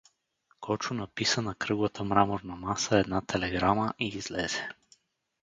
Кочо 0.63 0.93
написа 0.93 1.41
на 1.47 1.53
кръглата 1.55 2.03
мраморна 2.13 2.55
маса 2.55 2.97
една 2.97 3.21
телеграма 3.21 3.93
и 3.99 4.07
излезе. 4.07 4.69